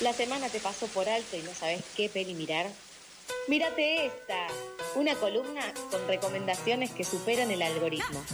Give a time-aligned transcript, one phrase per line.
[0.00, 2.66] ¿La semana te pasó por alto y no sabes qué peli mirar?
[3.48, 4.46] Mírate esta,
[4.94, 5.60] una columna
[5.90, 8.24] con recomendaciones que superan el algoritmo.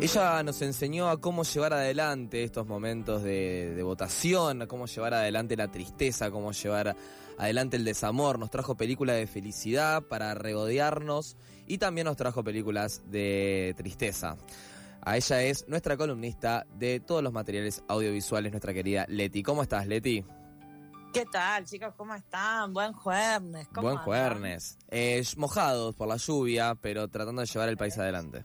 [0.00, 5.14] Ella nos enseñó a cómo llevar adelante estos momentos de, de, votación, a cómo llevar
[5.14, 6.96] adelante la tristeza, cómo llevar
[7.36, 8.40] adelante el desamor.
[8.40, 11.36] Nos trajo películas de felicidad para regodearnos
[11.68, 14.36] y también nos trajo películas de tristeza.
[15.02, 19.42] A ella es nuestra columnista de todos los materiales audiovisuales, nuestra querida Leti.
[19.42, 20.24] ¿Cómo estás, Leti?
[21.12, 21.94] ¿Qué tal, chicos?
[21.96, 22.74] ¿Cómo están?
[22.74, 23.66] Buen jueves.
[23.72, 24.78] Buen jueves.
[24.88, 28.44] Eh, mojados por la lluvia, pero tratando de llevar el país adelante.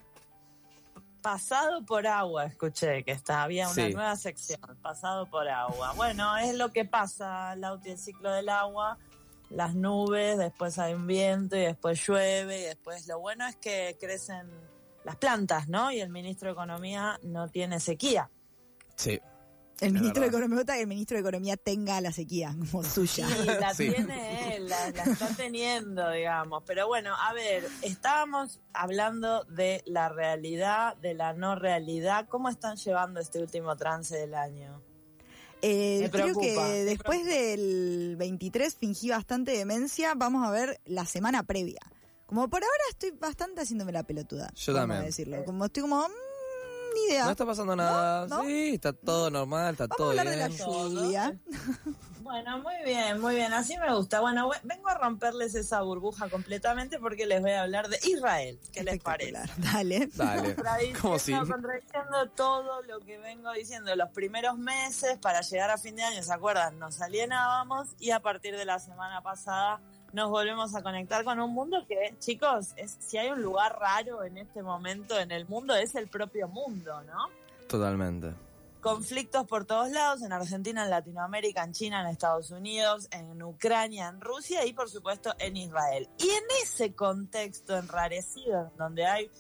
[1.22, 3.94] Pasado por agua, escuché que está, había una sí.
[3.94, 5.94] nueva sección, pasado por agua.
[5.96, 8.98] Bueno, es lo que pasa, Lauti, el ciclo del agua,
[9.56, 13.98] las nubes, después hay un viento y después llueve y después lo bueno es que
[14.00, 14.48] crecen
[15.04, 15.92] las plantas, ¿no?
[15.92, 18.30] Y el ministro de Economía no tiene sequía.
[18.96, 19.20] Sí.
[19.82, 22.84] El ministro de Economía, me gusta que el ministro de Economía tenga la sequía como
[22.84, 23.28] suya.
[23.28, 23.90] Sí, la sí.
[23.90, 26.64] tiene él, la, la, está teniendo, digamos.
[26.66, 32.28] Pero bueno, a ver, estábamos hablando de la realidad, de la no realidad.
[32.30, 34.82] ¿Cómo están llevando este último trance del año?
[35.66, 40.14] Eh, creo que después del 23 fingí bastante demencia.
[40.14, 41.80] Vamos a ver la semana previa.
[42.26, 44.52] Como por ahora estoy bastante haciéndome la pelotuda.
[44.56, 45.04] Yo también.
[45.06, 45.46] Decirlo.
[45.46, 46.02] Como estoy como...
[46.02, 47.26] Mmm, ni idea.
[47.26, 48.28] No está pasando nada.
[48.28, 48.40] ¿No?
[48.40, 48.44] ¿No?
[48.46, 50.40] Sí, está todo normal, está Vamos todo a hablar bien.
[50.40, 51.40] de la lluvia.
[52.24, 54.22] Bueno, muy bien, muy bien, así me gusta.
[54.22, 58.58] Bueno, vengo a romperles esa burbuja completamente porque les voy a hablar de Israel.
[58.72, 59.34] ¿Qué les parece?
[59.58, 60.08] Dale.
[60.16, 60.56] Dale.
[61.02, 61.34] ¿Cómo sí?
[61.34, 66.24] Contradiciendo todo lo que vengo diciendo los primeros meses para llegar a fin de año,
[66.24, 66.80] ¿se acuerdan?
[66.80, 69.82] Nos alienábamos y a partir de la semana pasada
[70.14, 74.24] nos volvemos a conectar con un mundo que, chicos, es, si hay un lugar raro
[74.24, 77.28] en este momento en el mundo, es el propio mundo, ¿no?
[77.68, 78.34] Totalmente.
[78.84, 84.10] Conflictos por todos lados, en Argentina, en Latinoamérica, en China, en Estados Unidos, en Ucrania,
[84.10, 86.10] en Rusia y por supuesto en Israel.
[86.18, 89.32] Y en ese contexto enrarecido, donde hay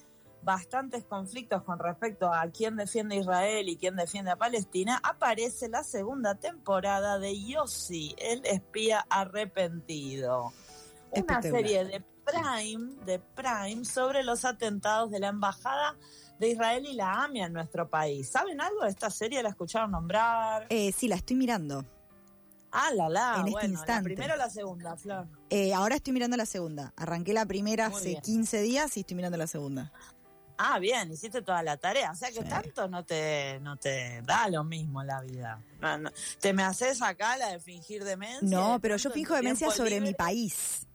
[0.43, 5.67] bastantes conflictos con respecto a quién defiende a Israel y quién defiende a Palestina, aparece
[5.67, 10.53] la segunda temporada de Yossi, el espía arrepentido.
[11.11, 15.97] Una serie de Prime, de Prime sobre los atentados de la embajada
[16.43, 18.29] de Israel y la AMIA en nuestro país.
[18.29, 19.41] ¿Saben algo de esta serie?
[19.41, 20.67] ¿La escucharon nombrar?
[20.69, 21.85] Eh, sí, la estoy mirando.
[22.71, 23.35] Ah, la la.
[23.37, 23.93] En bueno, este instante.
[24.09, 25.27] ¿La primera o la segunda, Flor?
[25.49, 26.91] Eh, ahora estoy mirando la segunda.
[26.97, 28.21] Arranqué la primera Muy hace bien.
[28.21, 29.91] 15 días y estoy mirando la segunda.
[30.57, 32.11] Ah, bien, hiciste toda la tarea.
[32.11, 32.47] O sea que Sí.
[32.49, 35.61] tanto no te, no te da lo mismo la vida.
[35.81, 36.11] No, no.
[36.39, 38.47] Te me haces acá la de fingir demencia.
[38.47, 40.87] No, pero yo finjo demencia sobre mi país.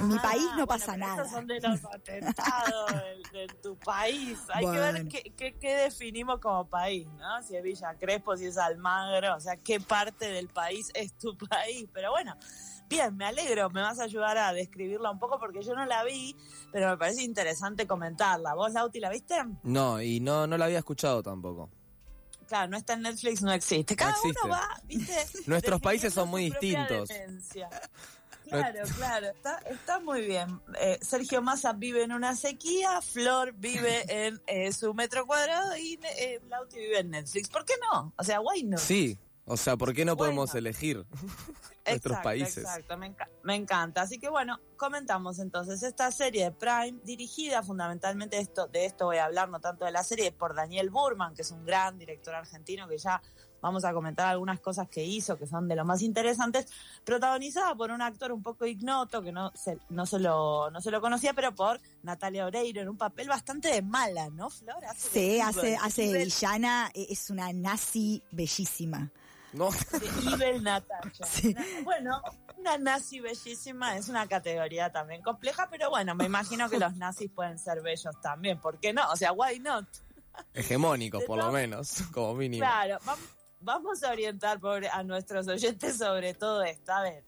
[0.00, 1.16] En mi Ah, país no bueno, pasa nada.
[1.16, 2.92] Estos son de los atentados
[3.32, 4.38] de, de tu país.
[4.52, 7.42] Hay que ver qué, qué- qué definimos como país, ¿no?
[7.42, 11.36] Si es Villa Crespo, si es Almagro, o sea, qué parte del país es tu
[11.48, 11.86] país.
[11.92, 12.36] Pero bueno,
[12.88, 16.02] bien, me alegro, me vas a ayudar a describirla un poco porque yo no la
[16.04, 16.36] vi,
[16.72, 18.54] pero me parece interesante comentarla.
[18.54, 19.36] ¿Vos, Lauti, la viste?
[19.62, 21.70] No, y no, no la había escuchado tampoco.
[22.48, 23.96] Claro, no está en Netflix, no existe.
[23.96, 24.38] Cada existe.
[24.44, 25.14] uno va, ¿viste?
[25.46, 27.08] Nuestros países son muy distintos.
[28.48, 30.60] Claro, claro, está, está muy bien.
[30.80, 35.98] Eh, Sergio Massa vive en una sequía, Flor vive en eh, su metro cuadrado y
[36.18, 37.48] eh, Lauti vive en Netflix.
[37.48, 38.12] ¿Por qué no?
[38.16, 38.78] O sea, why no?
[38.78, 40.30] Sí, o sea, ¿por qué no Bueno.
[40.32, 41.04] podemos elegir
[41.86, 42.58] nuestros países?
[42.58, 44.02] Exacto, me, enca- me encanta.
[44.02, 49.18] Así que bueno, comentamos entonces esta serie de Prime, dirigida fundamentalmente esto, de esto voy
[49.18, 52.34] a hablar, no tanto de la serie, por Daniel Burman, que es un gran director
[52.34, 53.20] argentino que ya
[53.64, 56.66] vamos a comentar algunas cosas que hizo, que son de lo más interesantes,
[57.02, 60.90] protagonizada por un actor un poco ignoto, que no se, no se, lo, no se
[60.90, 64.84] lo conocía, pero por Natalia Oreiro, en un papel bastante de mala, ¿no, Flor?
[64.84, 69.10] Hace Sí, hace, hace de villana, eh, es una nazi bellísima.
[69.54, 71.24] No, de Evil Natasha.
[71.24, 71.56] Sí.
[71.84, 72.20] Bueno,
[72.58, 77.30] una nazi bellísima es una categoría también compleja, pero bueno, me imagino que los nazis
[77.30, 79.10] pueden ser bellos también, ¿por qué no?
[79.10, 79.86] O sea, why not?
[80.52, 82.64] hegemónicos por lo menos, como mínimo.
[82.64, 83.18] Claro, vam-
[83.64, 84.60] vamos a orientar
[84.92, 86.92] a nuestros oyentes sobre todo esto.
[86.92, 87.24] A ver,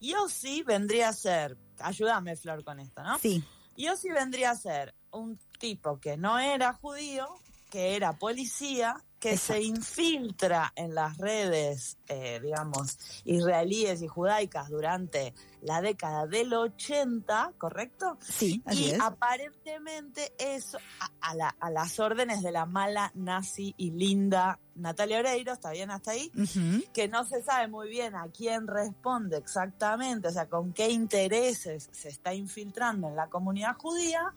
[0.00, 3.18] yo sí vendría a ser, ayúdame Flor con esto, ¿no?
[3.18, 3.42] Sí,
[3.76, 7.28] Yo sí vendría a ser un tipo que no era judío,
[7.70, 15.32] que era policía, que se infiltra en las redes, eh, digamos, israelíes y judaicas durante
[15.62, 18.18] la década del 80, ¿correcto?
[18.20, 19.00] sí, así y es.
[19.00, 25.18] aparentemente eso a, a la- a las órdenes de la mala nazi y linda Natalia
[25.20, 26.30] Oreiro, ¿está bien hasta ahí?
[26.92, 31.88] Que no se sabe muy bien a quién responde exactamente, o sea, con qué intereses
[31.90, 34.32] se está infiltrando en la comunidad judía,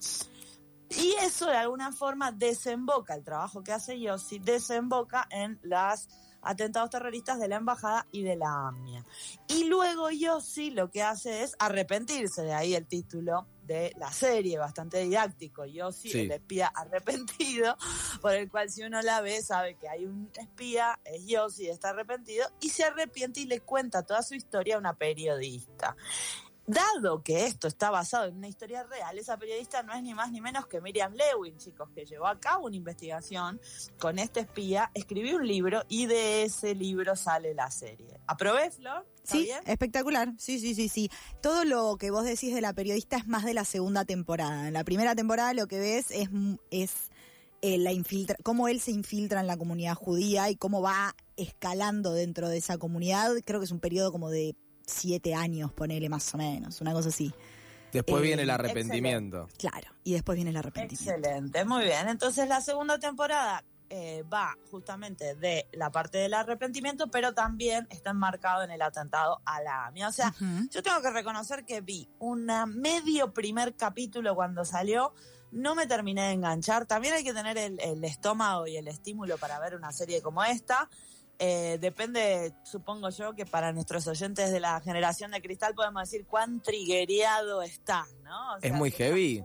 [0.90, 6.10] Y eso de alguna forma desemboca, el trabajo que hace Yossi, desemboca en los
[6.42, 9.06] atentados terroristas de la embajada y de la AMIA.
[9.48, 14.58] Y luego Yossi lo que hace es arrepentirse, de ahí el título de la serie,
[14.58, 17.78] bastante didáctico, Yossi, el espía arrepentido,
[18.22, 21.90] por el cual si uno la ve sabe que hay un espía, es Yossi, está
[21.90, 25.96] arrepentido, y se arrepiente y le cuenta toda su historia a una periodista.
[26.70, 30.32] Dado que esto está basado en una historia real, esa periodista no es ni más
[30.32, 33.60] ni menos que Miriam Lewin, chicos, que llevó a cabo una investigación
[34.00, 38.20] con este espía, escribió un libro y de ese libro sale la serie.
[38.28, 39.04] ¿Aprobé, Flor?
[39.24, 40.32] Sí, espectacular.
[40.38, 41.10] Sí, sí, sí, sí.
[41.42, 44.68] Todo lo que vos decís de la periodista es más de la segunda temporada.
[44.68, 46.30] En la primera temporada lo que ves es,
[46.70, 46.92] es
[47.64, 52.14] eh, la infiltra cómo él se infiltra en la comunidad judía y cómo va escalando
[52.14, 53.32] dentro de esa comunidad.
[53.44, 54.56] Creo que es un periodo como de
[54.90, 57.34] siete años, ponele más o menos, una cosa así.
[57.92, 59.48] Después viene el eh, arrepentimiento.
[59.58, 61.12] Claro, y después viene el arrepentimiento.
[61.12, 62.08] Excelente, muy bien.
[62.08, 68.12] Entonces la segunda temporada eh, va justamente de la parte del arrepentimiento, pero también está
[68.12, 70.08] enmarcado en el atentado a la AMIA.
[70.08, 70.36] O sea,
[70.70, 75.14] yo tengo que reconocer que vi un medio primer capítulo cuando salió,
[75.52, 76.86] no me terminé de enganchar.
[76.86, 80.88] También hay que tener el estómago y el estímulo para ver una serie como esta.
[81.42, 86.26] Eh, depende, supongo yo, que para nuestros oyentes de la generación de cristal podemos decir
[86.28, 88.58] cuán triguereado está, ¿no?
[88.62, 89.42] es muy heavy.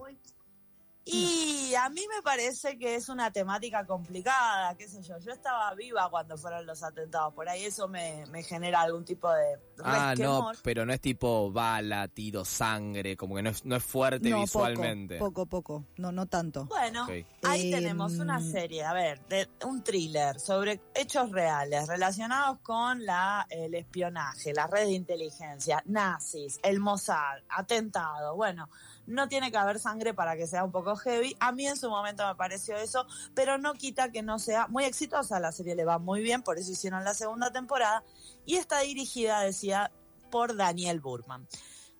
[1.06, 5.19] Y a mí me parece que es una temática complicada, qué sé yo.
[5.19, 9.59] Yo estaba viva cuando fueron los atentados, por ahí eso me, genera algún tipo de...
[9.83, 13.85] Ah, no, pero no es tipo bala, tiro, sangre, como que no es, no es
[13.85, 15.19] fuerte visualmente.
[15.19, 16.65] Poco, poco, no, no tanto.
[16.67, 17.06] Bueno,
[17.43, 23.05] ahí tenemos una em, serie, a ver, de un thriller sobre hechos reales relacionados con
[23.05, 28.71] la, el espionaje, las redes de inteligencia, nazis, el Mossad, atentado, bueno
[29.06, 31.37] no tiene que haber sangre para que sea un poco heavy.
[31.41, 34.85] A mí en su momento me pareció eso, pero no quita que no sea muy
[34.85, 35.41] exitosa.
[35.41, 38.03] La serie le va muy bien, por eso hicieron la segunda temporada.
[38.47, 39.91] Y está dirigida, decía,
[40.31, 41.47] por Daniel Burman.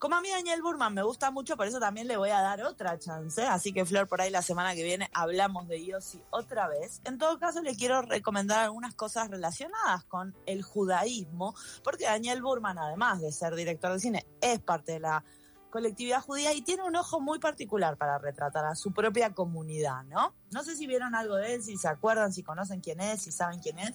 [0.05, 2.63] Como a mí Daniel Burman me gusta mucho, por eso también le voy a dar
[2.63, 3.43] otra chance.
[3.43, 7.01] Así que Flor, por ahí la semana que viene hablamos de Yossi otra vez.
[7.05, 12.77] En todo caso, le quiero recomendar algunas cosas relacionadas con el judaísmo, porque Daniel Burman,
[12.79, 15.25] además de ser director de cine, es parte de la
[15.75, 20.33] colectividad judía y tiene un ojo muy particular para retratar a su propia comunidad, ¿no?
[20.53, 23.33] No sé si vieron algo de él, si se acuerdan, si conocen quién es, si
[23.33, 23.93] saben quién es.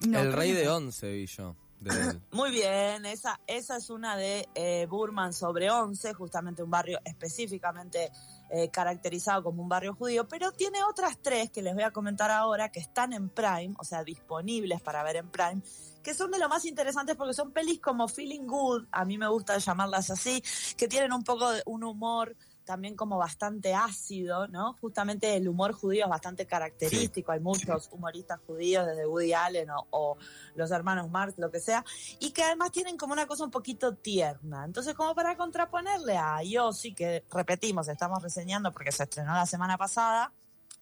[0.00, 1.56] el rey de once vi yo.
[2.30, 8.12] Muy bien, esa, esa es una de eh, Burman sobre once, justamente un barrio específicamente
[8.50, 12.30] eh, caracterizado como un barrio judío, pero tiene otras tres que les voy a comentar
[12.30, 15.62] ahora que están en Prime, o sea, disponibles para ver en Prime,
[16.02, 19.28] que son de lo más interesantes porque son pelis como Feeling Good, a mí me
[19.28, 20.42] gusta llamarlas así,
[20.76, 22.34] que tienen un poco de un humor
[22.68, 24.74] también como bastante ácido, ¿no?
[24.74, 30.18] Justamente el humor judío es bastante característico, hay muchos humoristas judíos, desde Woody Allen o,
[30.54, 31.82] los hermanos Marx, lo que sea,
[32.20, 34.66] y que además tienen como una cosa un poquito tierna.
[34.66, 39.78] Entonces, como para contraponerle a Yossi, que repetimos, estamos reseñando porque se estrenó la semana
[39.78, 40.30] pasada,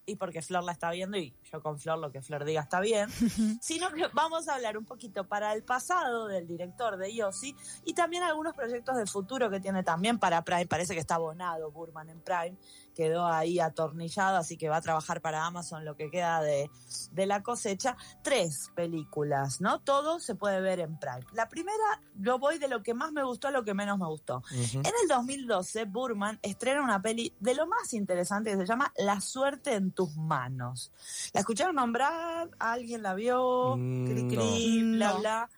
[0.06, 2.80] y porque Flor la está viendo y yo con Flor lo que Flor diga está
[2.80, 3.08] bien,
[3.60, 7.54] sino que vamos a hablar un poquito para el pasado del director de Yossi
[7.84, 10.66] y también algunos proyectos de futuro que tiene también para Prime.
[10.66, 12.56] Parece que está abonado Burman en Prime
[12.96, 16.70] quedó ahí atornillado, así que va a trabajar para Amazon lo que queda de,
[17.14, 17.96] la cosecha.
[18.22, 19.80] Tres películas, ¿no?
[19.80, 21.26] Todo se puede ver en Prime.
[21.34, 24.06] La primera, yo voy de lo que más me gustó a lo que menos me
[24.06, 24.42] gustó.
[24.50, 29.20] En el 2012, Burman estrena una peli de lo más interesante que se llama La
[29.20, 30.90] suerte en tus manos.
[31.34, 32.48] ¿La escucharon nombrar?
[32.58, 33.76] ¿Alguien la vio?
[33.76, 35.50] Mm, cri, cri, bla, bla.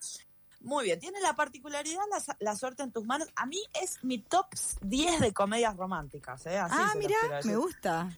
[0.61, 2.03] Muy bien, tiene la particularidad
[2.41, 3.29] la, suerte en tus manos.
[3.37, 4.47] A mí es mi top
[4.83, 6.47] 10 de comedias románticas.
[6.47, 6.59] ¿eh?
[6.59, 8.11] ah, mira, me gusta.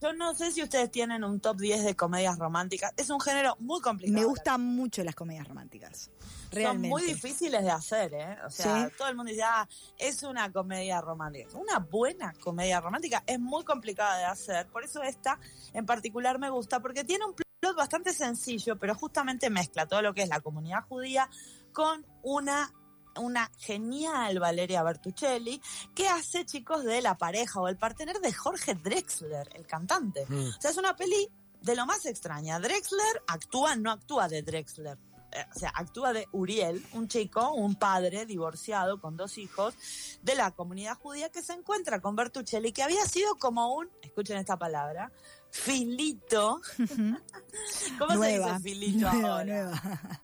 [0.00, 2.92] Yo no sé si ustedes tienen un top 10 de comedias románticas.
[2.96, 4.20] Es un género muy complicado.
[4.20, 6.10] Me gustan mucho las comedias románticas.
[6.52, 6.88] Realmente.
[6.88, 8.38] Son muy difíciles de hacer, ¿eh?
[8.46, 9.68] O sea, todo el mundo dice, ah,
[9.98, 11.48] es una comedia romántica.
[11.58, 14.68] Una buena comedia romántica es muy complicada de hacer.
[14.68, 15.40] Por eso esta
[15.72, 20.14] en particular me gusta, porque tiene un plot bastante sencillo, pero justamente mezcla todo lo
[20.14, 21.28] que es la comunidad judía
[21.72, 22.72] con una
[23.18, 25.60] una genial Valeria Bertuccelli
[25.94, 30.24] que hace chicos de la pareja o el partener de Jorge Drexler, el cantante.
[30.28, 30.48] Mm.
[30.56, 31.28] O sea, es una peli
[31.60, 32.58] de lo más extraña.
[32.60, 34.98] Drexler actúa, no actúa de Drexler.
[35.32, 39.74] Eh, o sea, actúa de Uriel, un chico, un padre divorciado con dos hijos
[40.22, 44.38] de la comunidad judía que se encuentra con Bertuccelli, que había sido como un, escuchen
[44.38, 45.12] esta palabra,
[45.50, 46.60] filito.
[47.98, 50.22] ¿Cómo se dice filito ahora?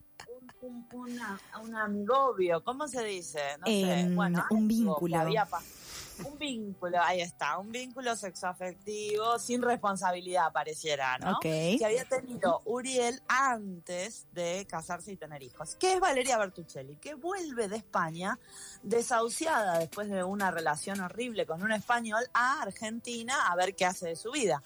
[0.64, 3.40] Un, una, un amigobio, ¿cómo se dice?
[3.58, 4.00] No sé.
[4.00, 5.18] Em, bueno, un vínculo.
[5.18, 5.46] Había
[6.24, 11.38] Un vínculo, ahí está, un vínculo sexoafectivo sin responsabilidad pareciera, ¿no?
[11.40, 15.74] Que había tenido Uriel antes de casarse y tener hijos.
[15.74, 18.38] Que es Valeria Bertuccelli, que vuelve de España
[18.82, 24.08] desahuciada después de una relación horrible con un español a Argentina a ver qué hace
[24.08, 24.62] de su vida.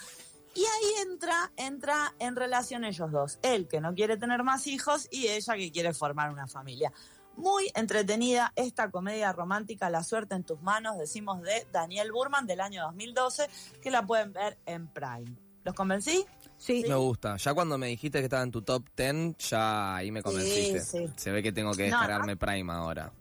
[0.58, 3.38] Y ahí entra, entra en relación ellos dos.
[3.42, 6.92] Él que no quiere tener más hijos y ella que quiere formar una familia.
[7.36, 12.60] Muy entretenida esta comedia romántica La suerte en tus manos, decimos de Daniel Burman del
[12.60, 13.48] año 2012,
[13.80, 15.32] que la pueden ver en Prime.
[15.62, 16.24] ¿Los convencí?
[16.56, 16.84] Sí.
[16.88, 17.36] Me gusta.
[17.36, 20.80] Ya cuando me dijiste que estaba en tu top 10, ya ahí me convenciste.
[20.80, 21.12] Sí, sí.
[21.14, 23.12] Se ve que tengo que No, descargarme Prime ahora.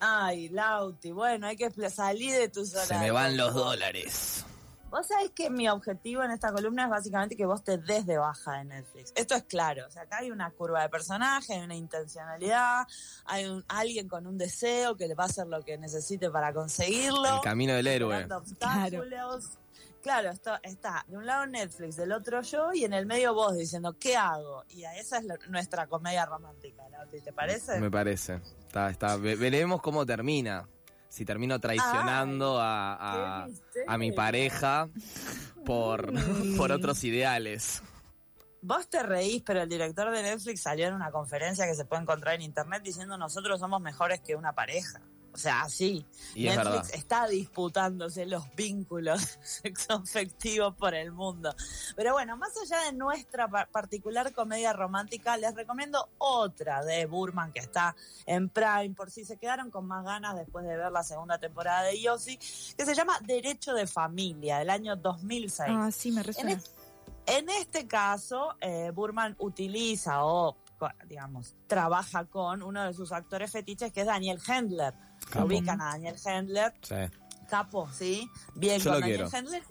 [0.00, 2.88] Ay, Lauti, bueno, hay que salir de tus horas.
[2.88, 4.44] Se me van los dólares.
[4.96, 8.16] Vos sabés que mi objetivo en esta columna es básicamente que vos te des de
[8.16, 9.12] baja de Netflix.
[9.14, 9.84] Esto es claro.
[9.86, 12.86] O sea, acá hay una curva de personaje, hay una intencionalidad,
[13.26, 16.54] hay un, alguien con un deseo que le va a hacer lo que necesite para
[16.54, 17.34] conseguirlo.
[17.36, 18.24] El camino del héroe.
[18.32, 19.58] obstáculos.
[20.02, 23.54] Claro, esto está de un lado Netflix, del otro yo, y en el medio vos
[23.56, 24.64] diciendo, ¿qué hago?
[24.68, 27.06] Y a esa es la- nuestra comedia romántica, ¿no?
[27.08, 27.78] ¿Te parece?
[27.80, 28.40] Me parece.
[28.66, 29.16] Está, está.
[29.16, 30.66] Ve- Veremos cómo termina.
[31.16, 33.48] Si termino traicionando a,
[33.86, 34.90] a, mi pareja
[35.64, 36.12] por,
[36.58, 37.82] por otros ideales.
[38.60, 42.02] Vos te reís, pero el director de Netflix salió en una conferencia que se puede
[42.02, 45.00] encontrar en internet diciendo nosotros somos mejores que una pareja.
[45.36, 45.66] O sea.
[46.34, 51.54] Y es Netflix está disputándose los vínculos sexoafectivos por el mundo.
[51.94, 57.52] Pero bueno, más allá de nuestra pa- particular comedia romántica, les recomiendo otra de Burman
[57.52, 57.94] que está
[58.26, 61.82] en Prime, por si se quedaron con más ganas después de ver la segunda temporada
[61.82, 65.68] de Yossi, que se llama Derecho de Familia, del año 2006.
[65.70, 66.52] Ah, sí, me resuena.
[66.52, 66.62] En,
[67.26, 70.56] en este caso, eh, Burman utiliza o,
[71.08, 74.94] digamos, trabaja con uno de sus actores fetiches, que es Daniel Handler.
[75.30, 75.46] Capo.
[75.46, 76.94] Ubican a Daniel Handler, Sí.
[77.48, 78.30] capo, ¿sí?
[78.54, 79.36] Bien Yo con Daniel quiero.
[79.36, 79.62] Handler.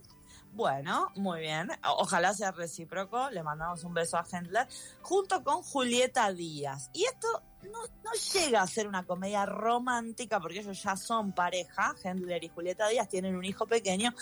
[0.52, 1.70] Bueno, muy bien.
[1.98, 3.30] Ojalá sea recíproco.
[3.30, 4.66] Le mandamos un beso a Handler.
[5.02, 6.90] Junto con Julieta Díaz.
[6.94, 7.28] Y esto
[7.64, 11.94] no, no llega a ser una comedia romántica porque ellos ya son pareja.
[12.06, 14.14] Handler y Julieta Díaz tienen un hijo pequeño.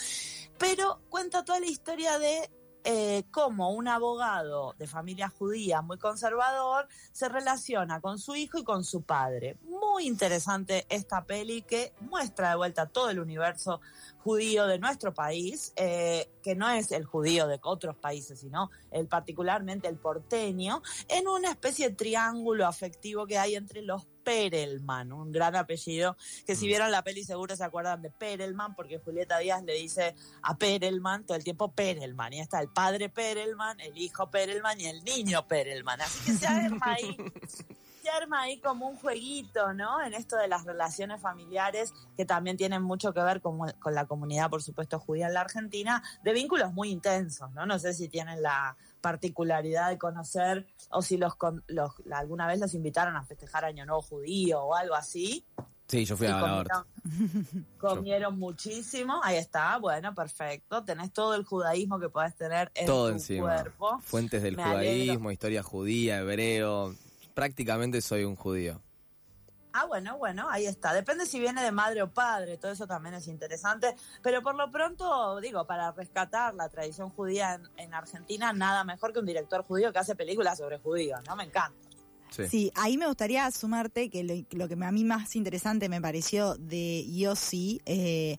[0.57, 2.49] Pero cuenta toda la historia de
[2.83, 8.63] eh, cómo un abogado de familia judía muy conservador se relaciona con su hijo y
[8.63, 9.57] con su padre.
[9.63, 13.79] Muy interesante esta peli que muestra de vuelta todo el universo
[14.23, 19.07] judío de nuestro país, eh, que no es el judío de otros países, sino el
[19.07, 25.31] particularmente el porteño, en una especie de triángulo afectivo que hay entre los Perelman, un
[25.31, 29.63] gran apellido, que si vieron la peli seguro se acuerdan de Perelman, porque Julieta Díaz
[29.63, 34.29] le dice a Perelman todo el tiempo Perelman, y está el padre Perelman, el hijo
[34.29, 36.01] Perelman y el niño Perelman.
[36.01, 37.17] Así que se arma ahí
[38.17, 40.01] arma ahí como un jueguito, ¿no?
[40.01, 44.05] En esto de las relaciones familiares, que también tienen mucho que ver con, con la
[44.05, 47.65] comunidad, por supuesto, judía en la Argentina, de vínculos muy intensos, ¿no?
[47.65, 52.59] No sé si tienen la particularidad de conocer o si los, con- los alguna vez
[52.59, 55.45] los invitaron a festejar Año Nuevo Judío o algo así.
[55.87, 56.85] Sí, yo fui a la comieron,
[57.77, 60.83] comieron muchísimo, ahí está, bueno, perfecto.
[60.83, 63.43] Tenés todo el judaísmo que podés tener en Todo tu encima.
[63.43, 63.99] cuerpo.
[64.01, 65.03] Fuentes del Me alegro.
[65.03, 66.95] judaísmo, historia judía, hebreo.
[67.33, 68.81] Prácticamente soy un judío.
[69.75, 70.93] Ah, bueno, bueno, ahí está.
[70.93, 73.95] Depende si viene de madre o padre, todo eso también es interesante.
[74.21, 79.13] Pero por lo pronto, digo, para rescatar la tradición judía en, en Argentina, nada mejor
[79.13, 81.35] que un director judío que hace películas sobre judíos, ¿no?
[81.35, 81.89] Me encanta.
[82.29, 82.47] Sí.
[82.47, 86.55] Sí, ahí me gustaría sumarte que lo, lo que a mí más interesante me pareció
[86.55, 88.37] de Yossi eh,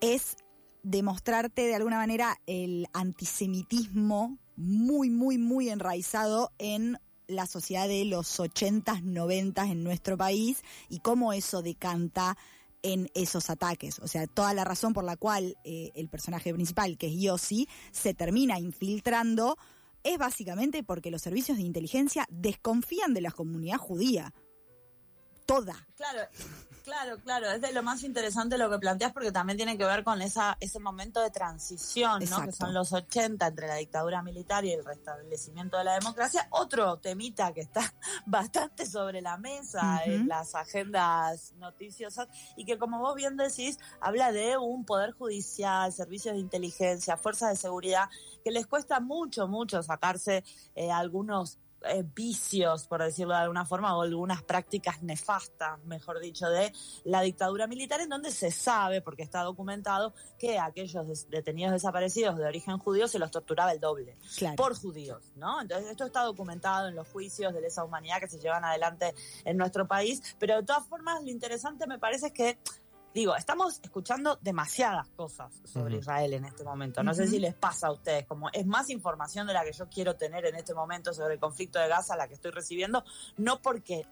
[0.00, 0.36] es
[0.82, 6.98] demostrarte de alguna manera el antisemitismo muy, muy, muy enraizado en
[7.30, 12.36] la sociedad de los 80s, 90s en nuestro país y cómo eso decanta
[12.82, 13.98] en esos ataques.
[14.00, 17.68] O sea, toda la razón por la cual eh, el personaje principal, que es Yossi,
[17.92, 19.56] se termina infiltrando
[20.02, 24.32] es básicamente porque los servicios de inteligencia desconfían de la comunidad judía.
[25.50, 25.74] Toda.
[25.96, 26.28] Claro,
[26.84, 27.50] claro, claro.
[27.50, 30.56] Es de lo más interesante lo que planteas porque también tiene que ver con esa,
[30.60, 32.44] ese momento de transición, ¿no?
[32.44, 36.46] Que son los 80 entre la dictadura militar y el restablecimiento de la democracia.
[36.50, 37.80] Otro temita que está
[38.26, 44.30] bastante sobre la mesa en las agendas noticiosas y que como vos bien decís, habla
[44.30, 48.08] de un poder judicial, servicios de inteligencia, fuerzas de seguridad,
[48.44, 50.44] que les cuesta mucho, mucho sacarse
[50.76, 56.48] eh, algunos eh, vicios, por decirlo de alguna forma, o algunas prácticas nefastas, mejor dicho,
[56.48, 56.72] de
[57.04, 62.36] la dictadura militar, en donde se sabe, porque está documentado, que a aquellos detenidos desaparecidos
[62.36, 64.56] de origen judío se los torturaba el doble Claro.
[64.56, 65.60] por judíos, ¿no?
[65.60, 69.56] Entonces esto está documentado en los juicios de lesa humanidad que se llevan adelante en
[69.56, 72.58] nuestro país, pero de todas formas lo interesante me parece es que
[73.14, 75.96] digo, estamos escuchando demasiadas cosas sobre.
[75.96, 77.02] Israel en este momento.
[77.02, 79.88] No sé si les pasa a ustedes, como es más información de la que yo
[79.88, 83.04] quiero tener en este momento sobre el conflicto de Gaza, la que estoy recibiendo,
[83.36, 84.06] no porque,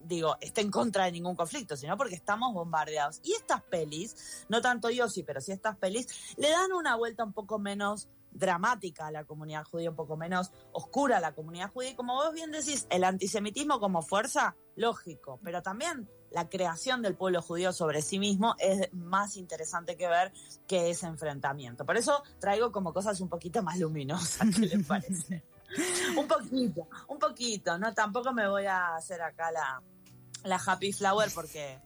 [0.00, 3.20] digo, esté en contra de ningún conflicto, sino porque estamos bombardeados.
[3.24, 6.06] Y estas pelis, no tanto Yossi, pero sí estas pelis,
[6.36, 10.50] le dan una vuelta un poco menos dramática a la comunidad judía, un poco menos
[10.72, 11.90] oscura a la comunidad judía.
[11.90, 17.14] Y como vos bien decís, el antisemitismo como fuerza, lógico, pero también la creación del
[17.14, 20.32] pueblo judío sobre sí mismo es más interesante que ver
[20.66, 21.84] que ese enfrentamiento.
[21.84, 25.44] Por eso traigo como cosas un poquito más luminosas, ¿qué les parece?
[26.16, 27.92] un poquito, un poquito, ¿no?
[27.94, 29.82] Tampoco me voy a hacer acá la,
[30.44, 31.80] la happy flower porque...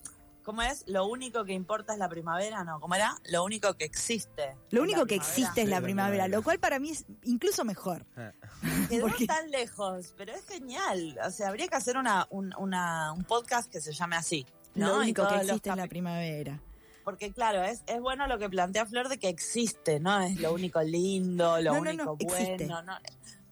[0.46, 0.84] ¿Cómo es?
[0.86, 2.78] Lo único que importa es la primavera, ¿no?
[2.78, 3.16] ¿Cómo era?
[3.32, 4.56] Lo único que existe.
[4.70, 6.28] Lo único que existe es la primavera, primavera.
[6.28, 8.06] lo cual para mí es incluso mejor.
[8.88, 11.18] Quedó Porque- tan lejos, pero es genial.
[11.26, 14.46] O sea, habría que hacer una, un, una- un podcast que se llame así.
[14.76, 14.86] ¿no?
[14.88, 16.60] Lo único que existe es la primavera.
[17.02, 20.20] Porque claro, es, es bueno lo que plantea Flor de que existe, ¿no?
[20.22, 22.36] Es lo único lindo, lo No, no, único no, bueno.
[22.38, 22.66] existe.
[22.66, 22.82] ¿no?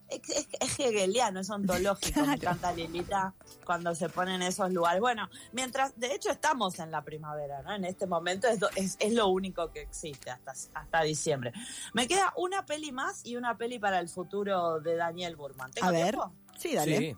[0.09, 3.35] Es, es, es hegeliano, es ontológico, me encanta Lilita
[3.65, 5.01] cuando se pone en esos lugares.
[5.01, 7.75] Bueno, mientras, de hecho estamos en la primavera, ¿no?
[7.75, 11.53] En este momento es, es, es lo único que existe hasta, hasta diciembre.
[11.95, 15.71] Me queda una peli más y una peli para el futuro de Daniel Burman.
[15.73, 16.11] ¿Tengo A ver.
[16.15, 16.33] tiempo?
[16.59, 16.99] Sí, dale.
[16.99, 17.17] Sí.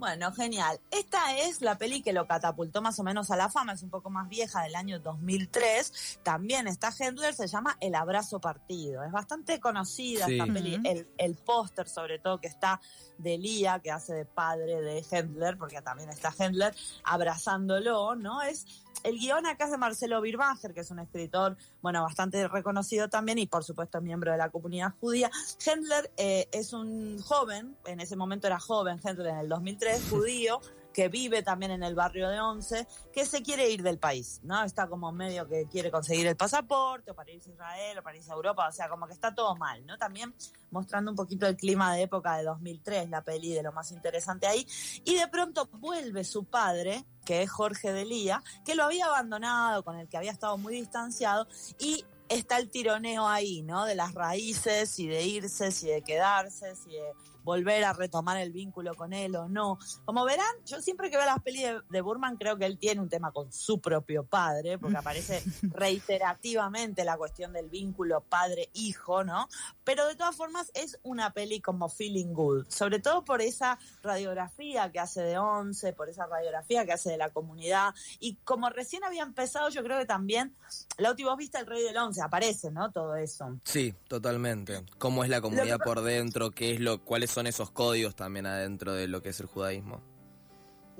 [0.00, 0.80] Bueno, genial.
[0.90, 3.90] Esta es la peli que lo catapultó más o menos a la fama, es un
[3.90, 6.20] poco más vieja, del año 2003.
[6.22, 9.04] También está Hendler, se llama El Abrazo Partido.
[9.04, 10.38] Es bastante conocida Sí.
[10.40, 10.80] esta peli.
[10.84, 12.80] El, el póster, sobre todo, que está
[13.18, 18.40] de Lía, que hace de padre de Hendler, porque también está Hendler, abrazándolo, ¿no?
[18.40, 18.64] Es
[19.02, 23.38] el guion acá es de Marcelo Birbacher, que es un escritor, bueno, bastante reconocido también
[23.38, 25.30] y por supuesto miembro de la comunidad judía.
[25.64, 30.60] Hendler eh, es un joven, en ese momento era joven, Hendler en el 2003, judío,
[30.92, 34.62] que vive también en el barrio de Once, que se quiere ir del país, ¿no?
[34.64, 38.16] Está como medio que quiere conseguir el pasaporte, o para irse a Israel, o para
[38.16, 39.98] irse a Europa, o sea, como que está todo mal, ¿no?
[39.98, 40.34] También
[40.70, 44.46] mostrando un poquito el clima de época de 2003, la peli de lo más interesante
[44.46, 44.66] ahí,
[45.04, 49.96] y de pronto vuelve su padre, que es Jorge Delía, que lo había abandonado, con
[49.96, 51.46] el que había estado muy distanciado,
[51.78, 53.84] y está el tironeo ahí, ¿no?
[53.84, 57.12] De las raíces y de irse, si de quedarse, si de
[57.44, 59.78] volver a retomar el vínculo con él o no.
[60.04, 63.00] Como verán, yo siempre que veo las pelis de, de Burman creo que él tiene
[63.00, 65.42] un tema con su propio padre, porque aparece
[66.10, 69.48] reiterativamente la cuestión del vínculo padre-hijo, ¿no?
[69.84, 74.90] Pero de todas formas es una peli como feeling good, sobre todo por esa radiografía
[74.90, 77.94] que hace de Once, por esa radiografía que hace de la comunidad.
[78.18, 80.54] Y como recién había empezado, yo creo que también
[80.98, 82.90] la última vista el Rey del Once aparece, ¿no?
[82.92, 83.58] Todo eso.
[83.64, 84.84] Sí, totalmente.
[84.98, 86.50] ¿Cómo es la comunidad que- por dentro?
[86.50, 90.02] ¿Qué es lo, ¿Cuáles son esos códigos también adentro de lo que es el judaísmo?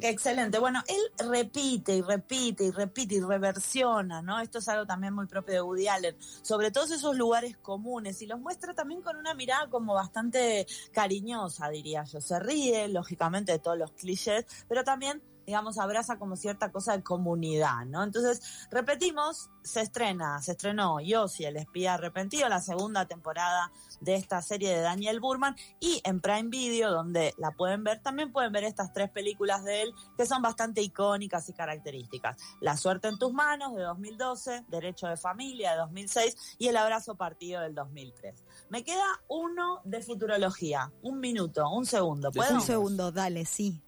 [0.01, 0.61] Excelente.
[0.61, 4.38] Bueno, él repite y repite y repite y reversiona, ¿no?
[4.38, 8.27] Esto es algo también muy propio de Woody Allen, sobre todos esos lugares comunes y
[8.27, 12.21] los muestra también con una mirada como bastante cariñosa, diría yo.
[12.21, 17.02] Se ríe, lógicamente, de todos los clichés, pero también digamos, abraza como cierta cosa de
[17.02, 18.04] comunidad, ¿no?
[18.04, 24.42] Entonces, repetimos, se estrena, se estrenó Yossi, el espía arrepentido, la segunda temporada de esta
[24.42, 28.62] serie de Daniel Burman, y en Prime Video, donde la pueden ver, también pueden ver
[28.62, 32.36] estas tres películas de él, que son bastante icónicas y características.
[32.60, 37.16] La suerte en tus manos, de 2012, Derecho de familia, de 2006, y El abrazo
[37.16, 38.44] partido, del 2003.
[38.68, 42.54] Me queda uno de futurología, un minuto, un segundo, ¿puedo?
[42.54, 43.82] Un segundo, dale, sí.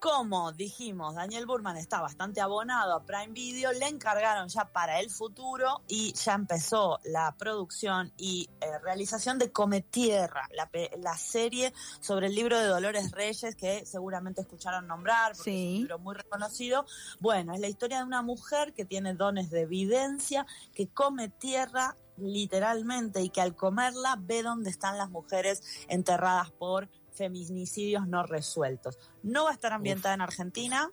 [0.00, 5.10] Como dijimos, Daniel Burman está bastante abonado a Prime Video, le encargaron ya para el
[5.10, 11.74] futuro y ya empezó la producción y eh, realización de Come Tierra, la, la serie
[11.98, 16.14] sobre el libro de Dolores Reyes que seguramente escucharon nombrar porque es un libro muy
[16.14, 16.86] reconocido.
[17.18, 21.96] Bueno, es la historia de una mujer que tiene dones de evidencia, que come tierra
[22.18, 28.98] literalmente y que al comerla ve dónde están las mujeres enterradas por feminicidios no resueltos.
[29.22, 30.90] No va a estar ambientada en Argentina,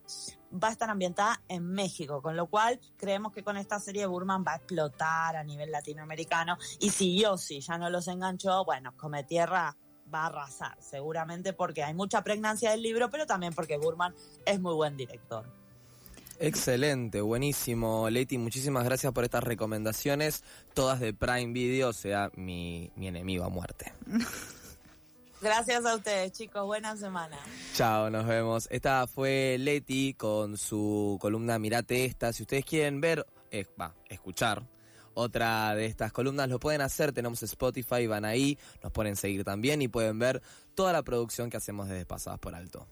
[0.52, 4.44] va a estar ambientada en México, con lo cual creemos que con esta serie Burman
[4.46, 9.24] va a explotar a nivel latinoamericano y si Yossi ya no los enganchó, bueno, Come
[9.24, 9.78] Tierra
[10.14, 14.14] va a arrasar, seguramente porque hay mucha pregnancia del libro, pero también porque Burman
[14.46, 15.46] es muy buen director.
[16.38, 18.10] Excelente, buenísimo.
[18.10, 23.46] Leti, muchísimas gracias por estas recomendaciones, todas de Prime Video, o sea, mi, mi enemigo
[23.46, 23.94] a muerte.
[25.46, 26.66] Gracias a ustedes, chicos.
[26.66, 27.38] Buena semana.
[27.76, 28.68] Chao, nos vemos.
[28.72, 32.34] Esta fue Leti con su columna Mirate esta.
[32.34, 34.64] Si ustedes quieren ver, eh, va, escuchar
[35.14, 37.12] otra de estas columnas, lo pueden hacer.
[37.12, 40.42] Tenemos Spotify, van ahí, nos pueden seguir también y pueden ver
[40.74, 42.88] toda la producción que hacemos desde Pasadas por Alto.